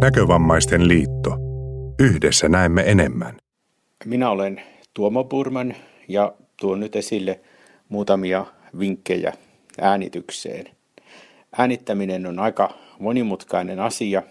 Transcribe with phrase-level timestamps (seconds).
[0.00, 1.30] Näkövammaisten liitto.
[1.98, 3.36] Yhdessä näemme enemmän.
[4.04, 4.62] Minä olen
[4.94, 5.74] Tuomo Purman
[6.08, 7.40] ja tuon nyt esille
[7.88, 8.46] muutamia
[8.78, 9.32] vinkkejä
[9.80, 10.64] äänitykseen.
[11.58, 14.22] Äänittäminen on aika monimutkainen asia,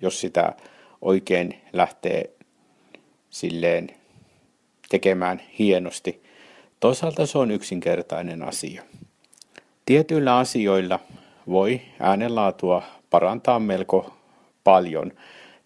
[0.00, 0.52] jos sitä
[1.00, 2.30] oikein lähtee
[3.30, 3.88] silleen
[4.88, 6.22] tekemään hienosti.
[6.80, 8.82] Toisaalta se on yksinkertainen asia.
[9.86, 11.00] Tietyillä asioilla
[11.46, 14.19] voi äänenlaatua parantaa melko
[14.64, 15.12] paljon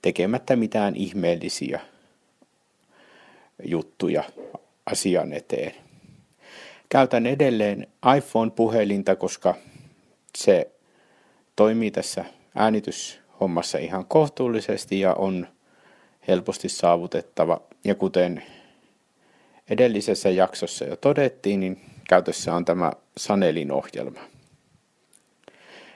[0.03, 1.81] tekemättä mitään ihmeellisiä
[3.65, 4.25] juttuja
[4.87, 5.75] asian eteen.
[6.89, 7.87] Käytän edelleen
[8.17, 9.55] iPhone-puhelinta, koska
[10.39, 10.71] se
[11.57, 15.47] toimii tässä äänityshommassa ihan kohtuullisesti ja on
[16.29, 17.61] helposti saavutettava.
[17.85, 18.43] Ja kuten
[19.71, 24.21] edellisessä jaksossa jo todettiin, niin käytössä on tämä Sanelin ohjelma.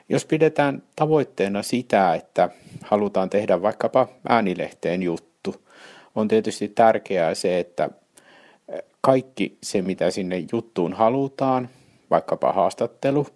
[0.08, 2.48] Jos pidetään tavoitteena sitä, että
[2.82, 5.54] halutaan tehdä vaikkapa äänilehteen juttu,
[6.14, 7.90] on tietysti tärkeää se, että
[9.00, 11.68] kaikki se, mitä sinne juttuun halutaan,
[12.10, 13.26] vaikkapa haastattelu,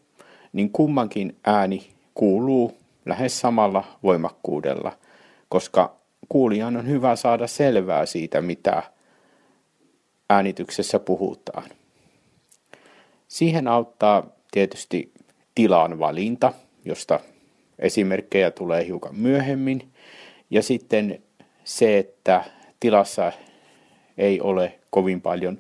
[0.53, 4.93] niin kummankin ääni kuuluu lähes samalla voimakkuudella,
[5.49, 5.97] koska
[6.29, 8.83] kuulijan on hyvä saada selvää siitä, mitä
[10.31, 11.71] äänityksessä puhutaan.
[13.29, 15.13] Siihen auttaa tietysti
[15.55, 16.53] tilan valinta,
[16.85, 17.21] josta
[17.79, 19.93] esimerkkejä tulee hiukan myöhemmin.
[20.51, 21.23] Ja sitten
[21.65, 22.45] se, että
[22.81, 23.33] tilassa
[24.19, 25.59] ei ole kovin paljon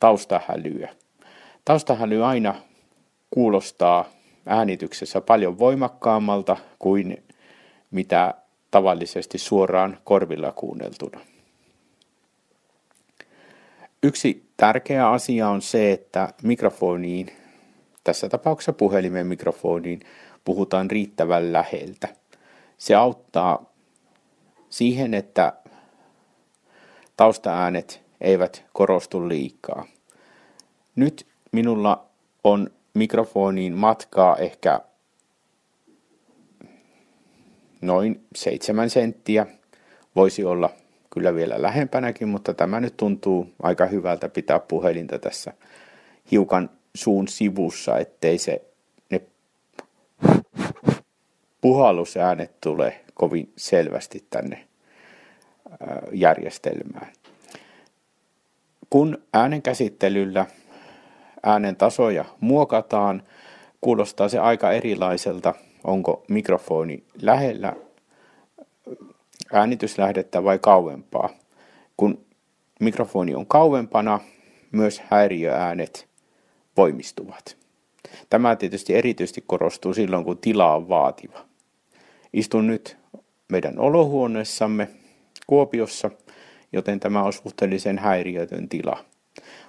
[0.00, 0.88] taustahälyä.
[1.64, 2.54] Taustahäly aina
[3.30, 4.08] kuulostaa
[4.46, 7.22] äänityksessä paljon voimakkaammalta kuin
[7.90, 8.34] mitä
[8.70, 11.20] tavallisesti suoraan korvilla kuunneltuna.
[14.02, 17.30] Yksi tärkeä asia on se, että mikrofoniin,
[18.04, 20.00] tässä tapauksessa puhelimen mikrofoniin,
[20.44, 22.08] puhutaan riittävän läheltä.
[22.78, 23.70] Se auttaa
[24.70, 25.52] siihen, että
[27.16, 29.86] taustaäänet eivät korostu liikaa.
[30.96, 32.06] Nyt minulla
[32.44, 34.80] on mikrofoniin matkaa ehkä
[37.80, 39.46] noin seitsemän senttiä.
[40.16, 40.70] Voisi olla
[41.10, 45.52] kyllä vielä lähempänäkin, mutta tämä nyt tuntuu aika hyvältä pitää puhelinta tässä
[46.30, 48.62] hiukan suun sivussa, ettei se
[49.10, 49.20] ne
[51.60, 54.66] puhallusäänet tule kovin selvästi tänne
[56.12, 57.12] järjestelmään.
[58.90, 60.46] Kun äänenkäsittelyllä
[61.42, 63.22] äänen tasoja muokataan,
[63.80, 67.76] kuulostaa se aika erilaiselta, onko mikrofoni lähellä
[69.52, 71.30] äänityslähdettä vai kauempaa.
[71.96, 72.24] Kun
[72.80, 74.20] mikrofoni on kauempana,
[74.72, 76.09] myös häiriöäänet
[76.76, 77.56] voimistuvat.
[78.30, 81.38] Tämä tietysti erityisesti korostuu silloin, kun tila on vaativa.
[82.32, 82.96] Istun nyt
[83.48, 84.88] meidän olohuoneessamme
[85.46, 86.10] Kuopiossa,
[86.72, 89.04] joten tämä on suhteellisen häiriötön tila.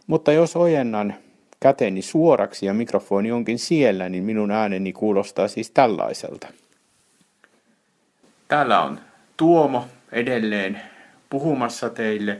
[0.07, 1.13] Mutta jos ojennan
[1.59, 6.47] käteni suoraksi ja mikrofoni onkin siellä, niin minun ääneni kuulostaa siis tällaiselta.
[8.47, 8.99] Täällä on
[9.37, 10.81] Tuomo edelleen
[11.29, 12.39] puhumassa teille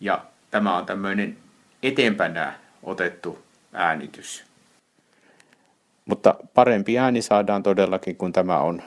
[0.00, 1.36] ja tämä on tämmöinen
[1.82, 2.34] eteenpäin
[2.82, 3.38] otettu
[3.72, 4.44] äänitys.
[6.06, 8.82] Mutta parempi ääni saadaan todellakin, kun tämä on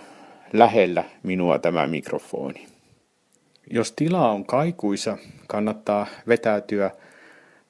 [0.53, 2.67] lähellä minua tämä mikrofoni.
[3.71, 6.91] Jos tila on kaikuisa, kannattaa vetäytyä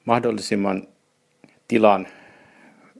[0.04, 0.88] mahdollisimman
[1.68, 2.06] tilan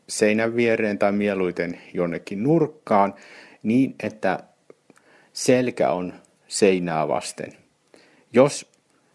[0.08, 3.14] seinän viereen tai mieluiten jonnekin nurkkaan
[3.62, 4.38] niin, että
[5.32, 6.12] selkä on
[6.48, 7.52] seinää vasten.
[8.32, 8.70] Jos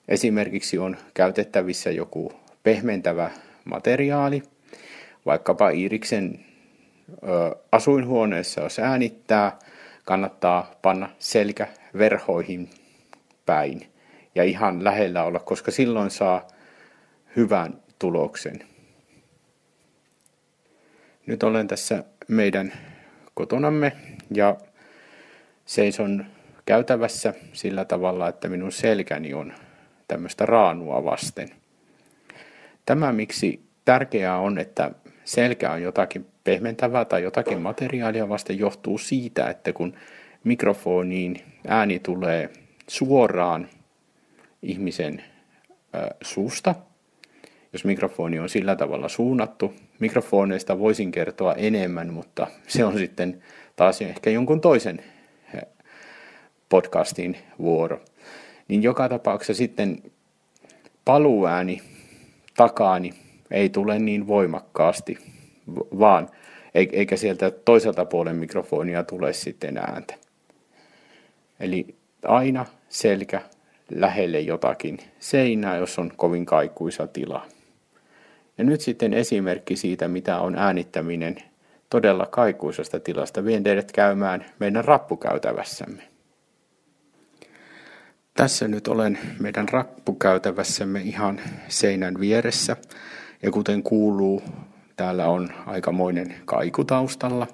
[0.08, 3.32] esimerkiksi on käytettävissä joku pehmentävä
[3.66, 4.44] materiaali,
[5.26, 6.46] vaikkapa Iiriksen
[7.24, 9.60] ö, asuinhuoneessa jos äänittää,
[10.06, 11.68] kannattaa panna selkä
[11.98, 12.70] verhoihin
[13.46, 13.88] päin
[14.36, 16.48] ja ihan lähellä olla, koska silloin saa
[17.36, 18.60] hyvän tuloksen.
[21.26, 22.74] Nyt olen tässä meidän
[23.34, 23.92] kotonamme
[24.34, 24.56] ja
[25.66, 26.26] seison
[26.66, 29.54] käytävässä sillä tavalla, että minun selkäni on
[30.08, 31.50] tämmöistä raanua vasten.
[32.86, 34.92] Tämä miksi tärkeää on, että
[35.32, 39.94] selkä on jotakin pehmentävää tai jotakin materiaalia vasten johtuu siitä, että kun
[40.44, 41.36] mikrofoniin
[41.68, 42.50] ääni tulee
[42.88, 43.70] suoraan
[44.62, 45.24] ihmisen
[46.22, 46.76] suusta,
[47.74, 49.74] jos mikrofoni on sillä tavalla suunnattu.
[50.00, 53.44] Mikrofoneista voisin kertoa enemmän, mutta se on sitten
[53.76, 55.04] taas ehkä jonkun toisen
[56.70, 58.02] podcastin vuoro.
[58.68, 60.04] Niin joka tapauksessa sitten
[61.06, 61.82] paluääni
[62.58, 63.14] takaani
[63.52, 65.18] ei tule niin voimakkaasti,
[66.00, 66.30] vaan
[66.74, 70.14] eikä sieltä toiselta puolen mikrofonia tule sitten ääntä.
[71.60, 73.42] Eli aina selkä
[73.96, 77.46] lähelle jotakin seinää, jos on kovin kaikuisa tila.
[78.58, 81.38] Ja nyt sitten esimerkki siitä, mitä on äänittäminen
[81.90, 83.46] todella kaikuisesta tilasta.
[83.46, 86.04] Vien teidät käymään meidän rappukäytävässämme.
[88.34, 92.78] Tässä nyt olen meidän rappukäytävässämme ihan seinän vieressä.
[93.44, 94.44] Ja kuten kuuluu,
[94.96, 97.48] täällä on aikamoinen kaiku taustalla.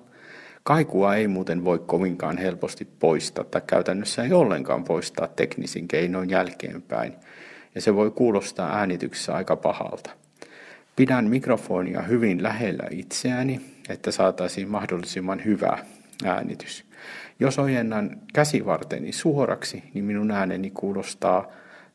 [0.63, 7.13] Kaikua ei muuten voi kovinkaan helposti poistaa, tai käytännössä ei ollenkaan poistaa teknisin keinoin jälkeenpäin.
[7.75, 10.09] Ja se voi kuulostaa äänityksessä aika pahalta.
[10.95, 15.77] Pidän mikrofonia hyvin lähellä itseäni, että saataisiin mahdollisimman hyvä
[16.25, 16.85] äänitys.
[17.39, 21.47] Jos ojennan käsivarteni suoraksi, niin minun ääneni kuulostaa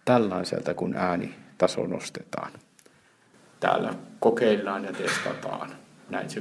[0.05, 2.53] tällaiselta, kun ääni taso nostetaan.
[3.63, 5.71] Täällä kokeillaan ja testataan.
[6.11, 6.41] Näin se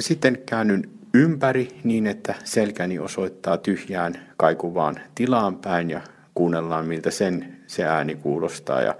[0.00, 6.00] Sitten käännyn ympäri niin, että selkäni osoittaa tyhjään kaikuvaan tilaan päin ja
[6.34, 8.82] kuunnellaan, miltä sen se ääni kuulostaa.
[8.82, 8.94] Ja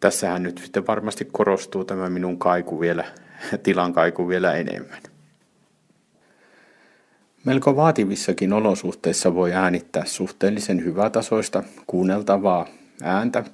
[0.00, 3.04] tässähän nyt sitten varmasti korostuu tämä minun kaiku vielä,
[3.62, 5.15] tilan kaiku vielä enemmän.
[7.46, 12.66] Melko vaativissakin olosuhteissa voi äänittää suhteellisen hyvätasoista kuunneltavaa
[13.02, 13.44] ääntä.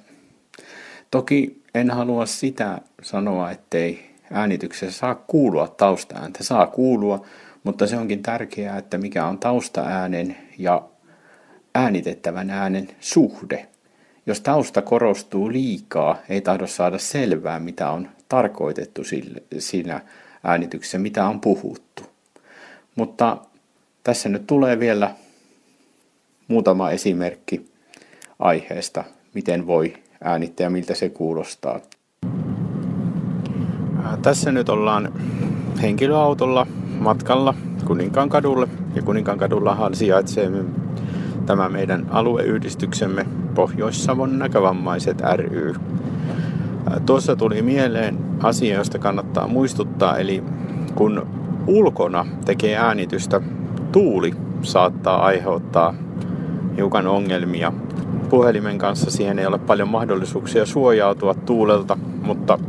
[1.11, 6.43] Toki en halua sitä sanoa, ettei äänityksessä saa kuulua taustaääntä.
[6.43, 7.25] Saa kuulua,
[7.63, 10.81] mutta se onkin tärkeää, että mikä on taustaäänen ja
[11.75, 13.67] äänitettävän äänen suhde.
[14.25, 19.01] Jos tausta korostuu liikaa, ei tahdo saada selvää, mitä on tarkoitettu
[19.59, 20.01] siinä
[20.43, 22.03] äänityksessä, mitä on puhuttu.
[22.95, 23.37] Mutta
[24.03, 25.11] tässä nyt tulee vielä
[26.47, 27.65] muutama esimerkki
[28.39, 29.03] aiheesta,
[29.33, 31.79] miten voi äänittää ja miltä se kuulostaa.
[34.21, 35.13] Tässä nyt ollaan
[35.81, 36.67] henkilöautolla
[36.99, 37.53] matkalla
[37.85, 38.67] Kuninkaan kadulle.
[38.95, 40.51] Ja Kuninkaan kadullahan sijaitsee
[41.45, 43.25] tämä meidän alueyhdistyksemme
[43.55, 45.73] Pohjois-Savon näkövammaiset ry.
[47.05, 50.43] Tuossa tuli mieleen asia, josta kannattaa muistuttaa, eli
[50.95, 51.27] kun
[51.67, 53.41] ulkona tekee äänitystä,
[53.93, 55.93] tuuli saattaa aiheuttaa
[56.77, 57.73] hiukan ongelmia.
[58.29, 62.59] Puhelimen kanssa siihen ei ole paljon mahdollisuuksia suojautua tuulelta, mutta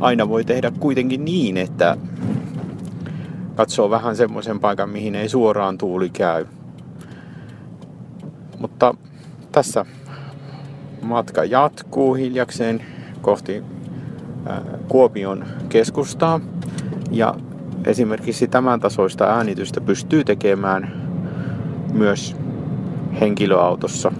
[0.00, 1.96] aina voi tehdä kuitenkin niin, että
[3.54, 6.46] katsoo vähän semmoisen paikan, mihin ei suoraan tuuli käy.
[8.58, 8.94] Mutta
[9.52, 9.84] tässä
[11.02, 12.82] matka jatkuu hiljakseen
[13.22, 13.62] kohti
[14.88, 16.40] Kuopion keskustaa.
[17.10, 17.34] Ja
[17.88, 20.92] esimerkiksi tämän tasoista äänitystä pystyy tekemään
[21.92, 22.36] myös
[23.20, 24.12] henkilöautossa.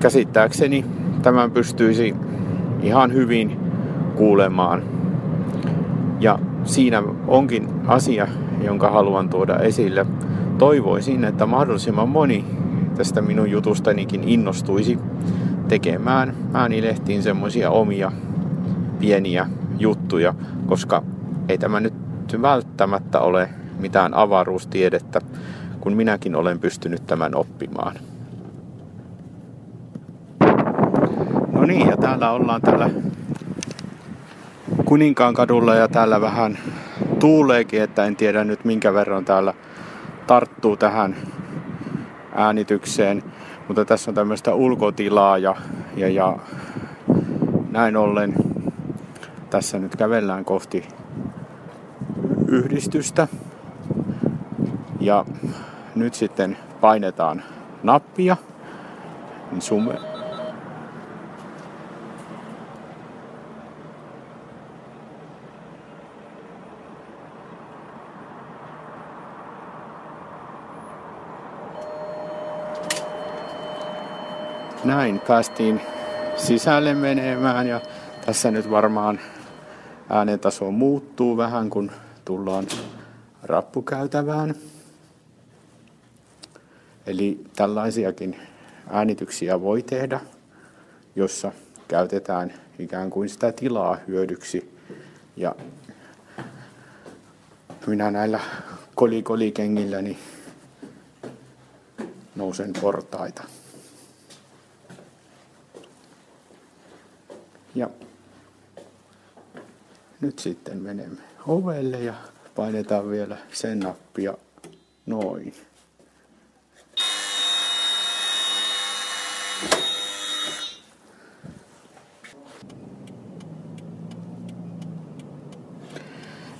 [0.00, 0.84] Käsittääkseni
[1.22, 2.14] tämän pystyisi
[2.82, 3.58] ihan hyvin
[4.16, 4.82] kuulemaan.
[6.20, 8.28] Ja siinä onkin asia,
[8.64, 10.06] jonka haluan tuoda esille.
[10.58, 12.44] Toivoisin, että mahdollisimman moni
[12.96, 14.98] tästä minun jutustanikin innostuisi
[15.68, 18.12] tekemään äänilehtiin semmoisia omia
[19.00, 19.46] pieniä
[19.78, 20.34] juttuja,
[20.66, 21.02] koska
[21.50, 21.94] ei tämä nyt
[22.42, 23.48] välttämättä ole
[23.78, 25.20] mitään avaruustiedettä,
[25.80, 27.94] kun minäkin olen pystynyt tämän oppimaan.
[31.52, 32.90] No niin, ja täällä ollaan tällä
[34.84, 36.58] Kuninkaan kadulla ja täällä vähän
[37.18, 39.54] tuuleekin, että en tiedä nyt minkä verran täällä
[40.26, 41.16] tarttuu tähän
[42.34, 43.22] äänitykseen.
[43.68, 45.56] Mutta tässä on tämmöistä ulkotilaa ja,
[45.96, 46.38] ja, ja
[47.70, 48.34] näin ollen
[49.50, 50.99] tässä nyt kävellään kohti
[52.50, 53.28] yhdistystä.
[55.00, 55.24] Ja
[55.94, 57.42] nyt sitten painetaan
[57.82, 58.36] nappia.
[59.50, 59.94] Niin summe,
[74.84, 75.80] näin päästiin
[76.36, 77.80] sisälle menemään ja
[78.26, 79.20] tässä nyt varmaan
[80.10, 81.90] äänentaso muuttuu vähän, kun
[82.24, 82.66] tullaan
[83.42, 84.54] rappukäytävään.
[87.06, 88.36] Eli tällaisiakin
[88.90, 90.20] äänityksiä voi tehdä,
[91.16, 91.52] jossa
[91.88, 94.76] käytetään ikään kuin sitä tilaa hyödyksi.
[95.36, 95.54] Ja
[97.86, 98.40] minä näillä
[98.94, 100.18] kolikolikengilläni
[102.36, 103.42] nousen portaita.
[107.74, 107.90] Ja
[110.20, 112.14] nyt sitten menemme ovelle ja
[112.54, 114.34] painetaan vielä sen nappia
[115.06, 115.54] noin.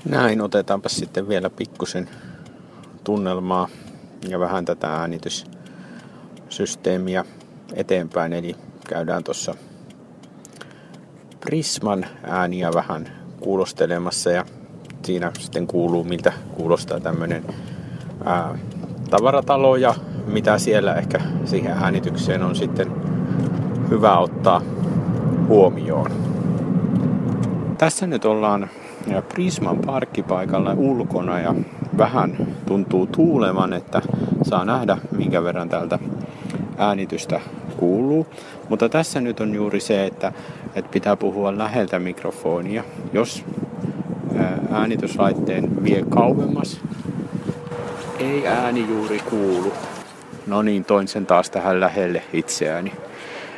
[0.04, 2.08] Näin otetaanpa sitten vielä pikkusen
[3.04, 3.68] tunnelmaa
[4.28, 7.24] ja vähän tätä äänityssysteemiä
[7.74, 8.32] eteenpäin.
[8.32, 8.56] Eli
[8.88, 9.54] käydään tuossa
[11.40, 13.08] Prisman ääniä vähän
[13.40, 14.44] kuulostelemassa ja
[15.02, 17.44] siinä sitten kuuluu, miltä kuulostaa tämmöinen
[19.10, 19.94] tavaratalo ja
[20.26, 22.92] mitä siellä ehkä siihen äänitykseen on sitten
[23.90, 24.62] hyvä ottaa
[25.48, 26.10] huomioon.
[27.78, 28.70] Tässä nyt ollaan
[29.28, 31.54] Prisman parkkipaikalla ulkona ja
[31.98, 34.02] vähän tuntuu tuulevan, että
[34.42, 35.98] saa nähdä minkä verran täältä
[36.78, 37.40] äänitystä
[37.76, 38.26] kuuluu.
[38.68, 40.32] Mutta tässä nyt on juuri se, että,
[40.74, 42.84] että pitää puhua läheltä mikrofonia.
[43.12, 43.44] Jos
[44.70, 46.80] äänityslaitteen vie kauemmas,
[48.18, 49.72] ei ääni juuri kuulu.
[50.46, 52.92] No niin, toin sen taas tähän lähelle itseäni.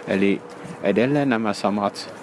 [0.09, 0.42] Eli
[0.83, 2.14] edelleen nämä samat,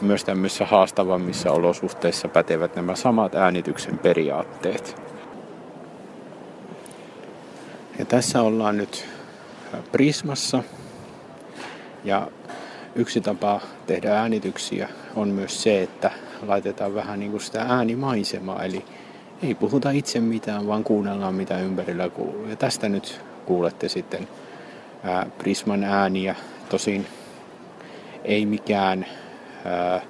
[0.00, 4.96] myös tämmöisissä haastavammissa olosuhteissa pätevät nämä samat äänityksen periaatteet.
[7.98, 9.06] Ja tässä ollaan nyt
[9.92, 10.62] Prismassa.
[12.04, 12.28] Ja
[12.94, 16.10] yksi tapa tehdä äänityksiä on myös se, että
[16.46, 18.64] laitetaan vähän niin kuin sitä äänimaisemaa.
[18.64, 18.84] Eli
[19.42, 22.46] ei puhuta itse mitään, vaan kuunnellaan mitä ympärillä kuuluu.
[22.46, 24.28] Ja tästä nyt kuulette sitten
[25.02, 26.34] ää, Prisman ääniä.
[26.68, 27.06] Tosin
[28.24, 29.06] ei mikään
[29.64, 30.00] ää,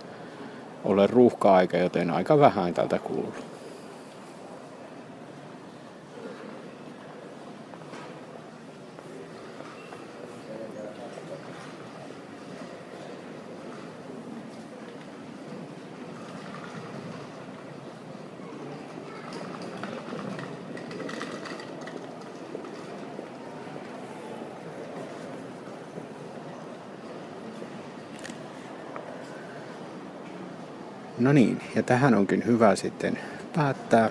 [0.85, 3.50] ole ruuhka-aika, joten aika vähän tältä kuuluu.
[31.21, 33.19] No niin, ja tähän onkin hyvä sitten
[33.57, 34.11] päättää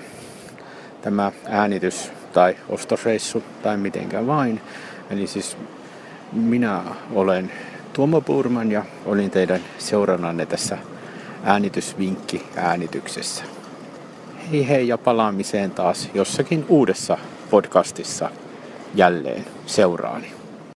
[1.02, 4.62] tämä äänitys tai ostosreissu tai mitenkä vain.
[5.10, 5.58] Eli siis
[6.34, 6.82] minä
[7.14, 7.52] olen
[7.94, 10.78] Tuomo Purman ja olin teidän seurannanne tässä
[11.44, 13.44] äänitysvinkki äänityksessä.
[14.52, 17.18] Hei hei ja palaamiseen taas jossakin uudessa
[17.50, 18.30] podcastissa
[18.96, 20.39] jälleen seuraani.